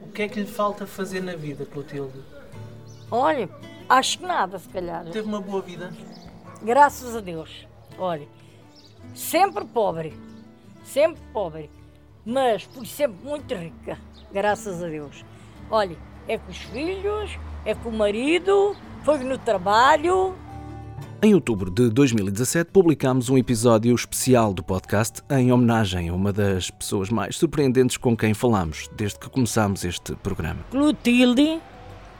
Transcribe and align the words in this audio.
O 0.00 0.08
que 0.08 0.22
é 0.22 0.28
que 0.28 0.40
lhe 0.40 0.46
falta 0.46 0.86
fazer 0.86 1.20
na 1.22 1.34
vida, 1.34 1.66
Clotilde? 1.66 2.22
Olha, 3.10 3.48
acho 3.88 4.18
que 4.18 4.26
nada, 4.26 4.58
se 4.58 4.68
calhar. 4.68 5.04
Teve 5.06 5.28
uma 5.28 5.40
boa 5.40 5.60
vida? 5.62 5.92
Graças 6.62 7.14
a 7.14 7.20
Deus. 7.20 7.66
Olha, 7.98 8.26
sempre 9.14 9.64
pobre, 9.64 10.14
sempre 10.84 11.22
pobre, 11.32 11.70
mas 12.24 12.66
por 12.66 12.86
sempre 12.86 13.24
muito 13.24 13.54
rica, 13.54 13.98
graças 14.32 14.82
a 14.82 14.88
Deus. 14.88 15.24
Olha, 15.70 15.96
é 16.26 16.38
com 16.38 16.50
os 16.50 16.58
filhos, 16.58 17.38
é 17.64 17.74
com 17.74 17.90
o 17.90 17.92
marido, 17.92 18.76
foi 19.02 19.18
no 19.18 19.38
trabalho. 19.38 20.34
Em 21.24 21.34
outubro 21.34 21.70
de 21.70 21.88
2017, 21.88 22.70
publicámos 22.70 23.30
um 23.30 23.38
episódio 23.38 23.94
especial 23.94 24.52
do 24.52 24.62
podcast 24.62 25.22
em 25.30 25.50
homenagem 25.50 26.10
a 26.10 26.12
uma 26.12 26.30
das 26.34 26.70
pessoas 26.70 27.08
mais 27.08 27.38
surpreendentes 27.38 27.96
com 27.96 28.14
quem 28.14 28.34
falamos 28.34 28.90
desde 28.94 29.18
que 29.18 29.30
começámos 29.30 29.86
este 29.86 30.14
programa. 30.16 30.62
Clotilde 30.70 31.62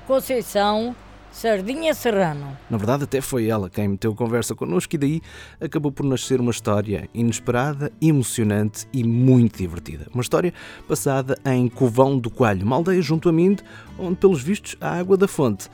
Conceição 0.07 0.97
Sardinha 1.31 1.93
Serrano. 1.93 2.57
Na 2.71 2.79
verdade, 2.79 3.05
até 3.05 3.21
foi 3.21 3.47
ela 3.47 3.69
quem 3.69 3.89
meteu 3.89 4.15
conversa 4.15 4.55
connosco 4.55 4.95
e 4.95 4.99
daí 4.99 5.21
acabou 5.61 5.93
por 5.93 6.07
nascer 6.07 6.41
uma 6.41 6.51
história 6.51 7.07
inesperada, 7.13 7.93
emocionante 8.01 8.89
e 8.91 9.05
muito 9.05 9.59
divertida. 9.59 10.07
Uma 10.15 10.23
história 10.23 10.55
passada 10.89 11.39
em 11.45 11.69
Covão 11.69 12.19
do 12.19 12.31
Coelho, 12.31 12.65
uma 12.65 12.77
aldeia 12.77 13.03
junto 13.03 13.29
a 13.29 13.33
Minde, 13.35 13.63
onde, 13.99 14.17
pelos 14.17 14.43
vistos, 14.43 14.79
a 14.81 14.99
água 14.99 15.19
da 15.19 15.29
fonte 15.29 15.69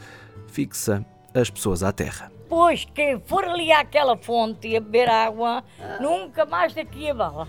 fixa 0.49 1.07
as 1.33 1.49
pessoas 1.49 1.85
à 1.85 1.93
terra. 1.93 2.40
Pois, 2.51 2.85
quem 2.85 3.21
for 3.21 3.45
ali 3.45 3.71
àquela 3.71 4.17
fonte 4.17 4.67
e 4.67 4.77
a 4.77 4.81
beber 4.81 5.09
água, 5.09 5.63
nunca 6.01 6.45
mais 6.45 6.75
daqui 6.75 7.09
a 7.09 7.15
bala. 7.15 7.47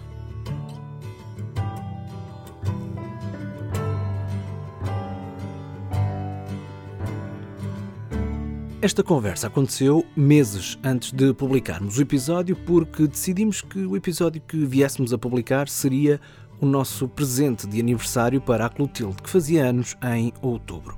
Esta 8.80 9.04
conversa 9.04 9.48
aconteceu 9.48 10.06
meses 10.16 10.78
antes 10.84 11.12
de 11.12 11.34
publicarmos 11.34 11.98
o 11.98 12.02
episódio, 12.04 12.56
porque 12.56 13.08
decidimos 13.08 13.60
que 13.60 13.80
o 13.80 13.98
episódio 13.98 14.40
que 14.40 14.64
viéssemos 14.66 15.12
a 15.12 15.18
publicar 15.18 15.68
seria 15.68 16.22
o 16.60 16.66
nosso 16.68 17.08
presente 17.08 17.66
de 17.66 17.80
aniversário 17.80 18.40
para 18.40 18.68
a 18.68 18.70
Clotilde, 18.70 19.20
que 19.24 19.30
fazia 19.32 19.66
anos 19.66 19.98
em 20.04 20.32
outubro. 20.44 20.96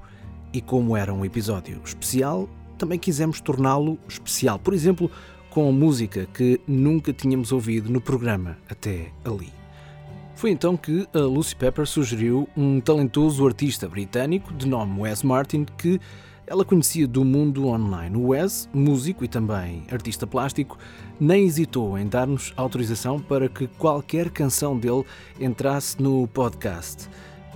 E 0.52 0.62
como 0.62 0.98
era 0.98 1.14
um 1.14 1.24
episódio 1.24 1.82
especial, 1.86 2.50
também 2.84 3.00
quisemos 3.00 3.40
torná-lo 3.40 3.98
especial. 4.10 4.60
Por 4.60 4.74
exemplo, 4.74 5.10
com 5.50 5.72
música 5.72 6.28
que 6.34 6.60
nunca 6.68 7.14
tínhamos 7.14 7.54
ouvido 7.54 7.90
no 7.90 8.02
programa 8.02 8.58
até 8.70 9.08
ali. 9.24 9.54
Foi 10.36 10.52
então 10.52 10.76
que 10.76 11.08
a 11.14 11.20
Lucy 11.20 11.56
Pepper 11.56 11.88
sugeriu 11.88 12.50
um 12.58 12.82
talentoso 12.82 13.48
artista 13.48 13.88
britânico 13.88 14.54
de 14.54 14.68
nome 14.68 15.00
Wes 15.00 15.24
Martin 15.24 15.66
que 15.78 15.98
ela 16.46 16.66
conhecia 16.66 17.08
do 17.08 17.24
mundo 17.24 17.68
online. 17.68 18.18
O 18.18 18.28
Wes, 18.30 18.68
músico 18.74 19.24
e 19.24 19.30
também 19.30 19.86
artista 19.90 20.28
plástico, 20.28 20.78
nem 21.18 21.46
hesitou 21.46 21.98
em 21.98 22.06
dar-nos 22.06 22.52
autorização 22.58 23.18
para 23.18 23.48
que 23.48 23.66
qualquer 23.66 24.30
canção 24.30 24.78
dele 24.78 25.06
entrasse 25.40 26.02
no 26.02 26.28
podcast. 26.28 27.08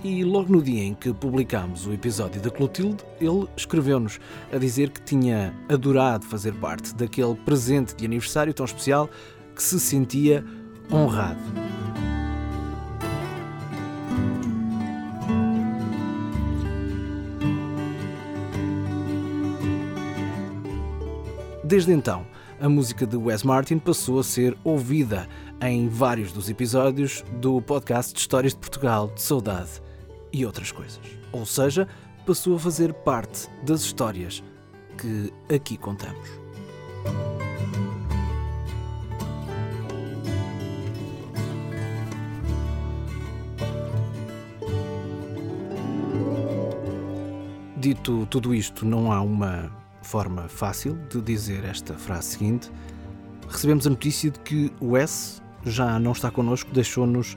E 0.02 0.22
logo 0.22 0.52
no 0.52 0.62
dia 0.62 0.84
em 0.84 0.94
que 0.94 1.12
publicámos 1.12 1.84
o 1.84 1.92
episódio 1.92 2.40
da 2.40 2.50
Clotilde, 2.50 3.02
ele 3.20 3.48
escreveu-nos 3.56 4.20
a 4.52 4.56
dizer 4.56 4.90
que 4.90 5.00
tinha 5.02 5.52
adorado 5.68 6.24
fazer 6.24 6.54
parte 6.54 6.94
daquele 6.94 7.34
presente 7.34 7.96
de 7.96 8.04
aniversário 8.04 8.54
tão 8.54 8.64
especial 8.64 9.10
que 9.56 9.62
se 9.62 9.80
sentia 9.80 10.44
honrado. 10.92 11.40
Desde 21.64 21.92
então, 21.92 22.24
a 22.60 22.68
música 22.68 23.04
de 23.04 23.16
Wes 23.16 23.42
Martin 23.42 23.78
passou 23.78 24.20
a 24.20 24.24
ser 24.24 24.56
ouvida 24.62 25.28
em 25.60 25.88
vários 25.88 26.32
dos 26.32 26.48
episódios 26.48 27.24
do 27.40 27.60
podcast 27.60 28.14
de 28.14 28.20
Histórias 28.20 28.54
de 28.54 28.60
Portugal, 28.60 29.08
de 29.08 29.20
Saudade 29.20 29.87
e 30.32 30.44
outras 30.44 30.72
coisas. 30.72 31.00
Ou 31.32 31.44
seja, 31.44 31.86
passou 32.26 32.56
a 32.56 32.58
fazer 32.58 32.92
parte 32.92 33.48
das 33.62 33.82
histórias 33.82 34.42
que 34.96 35.32
aqui 35.54 35.76
contamos. 35.76 36.28
Dito 47.76 48.26
tudo 48.26 48.52
isto, 48.52 48.84
não 48.84 49.12
há 49.12 49.20
uma 49.20 49.70
forma 50.02 50.48
fácil 50.48 50.94
de 51.08 51.20
dizer 51.22 51.64
esta 51.64 51.94
frase 51.94 52.32
seguinte. 52.32 52.70
Recebemos 53.48 53.86
a 53.86 53.90
notícia 53.90 54.30
de 54.30 54.38
que 54.40 54.72
o 54.80 54.96
S 54.96 55.40
já 55.64 55.98
não 55.98 56.12
está 56.12 56.30
connosco, 56.30 56.70
deixou-nos 56.72 57.36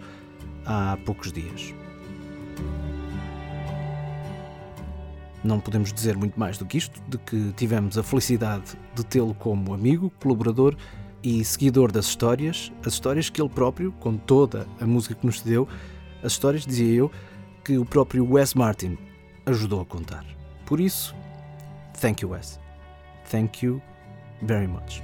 há 0.66 0.98
poucos 1.06 1.32
dias. 1.32 1.81
Não 5.44 5.60
podemos 5.60 5.92
dizer 5.92 6.16
muito 6.16 6.40
mais 6.40 6.58
do 6.58 6.66
que 6.66 6.78
isto, 6.78 7.02
de 7.08 7.18
que 7.18 7.52
tivemos 7.54 7.98
a 7.98 8.04
felicidade 8.04 8.78
de 8.94 9.04
tê-lo 9.04 9.34
como 9.34 9.74
amigo, 9.74 10.12
colaborador 10.22 10.76
e 11.24 11.44
seguidor 11.44 11.92
das 11.92 12.06
histórias, 12.06 12.72
as 12.86 12.94
histórias 12.94 13.30
que 13.30 13.42
ele 13.42 13.50
próprio, 13.50 13.92
com 13.94 14.18
toda 14.18 14.68
a 14.80 14.86
música 14.86 15.16
que 15.16 15.26
nos 15.26 15.42
deu, 15.42 15.68
as 16.24 16.34
histórias, 16.34 16.66
dizia 16.66 16.94
eu, 16.94 17.12
que 17.64 17.78
o 17.78 17.86
próprio 17.86 18.28
Wes 18.32 18.54
Martin 18.54 18.98
ajudou 19.46 19.82
a 19.82 19.86
contar. 19.86 20.26
Por 20.66 20.80
isso, 20.80 21.16
thank 22.00 22.22
you, 22.22 22.32
Wes. 22.32 22.60
Thank 23.30 23.66
you 23.66 23.82
very 24.42 24.68
much. 24.68 25.02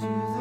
to 0.00 0.06
the 0.06 0.39